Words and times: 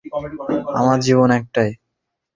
আমার 0.79 0.97
জীবন 1.05 1.29
একটাই! 1.39 1.71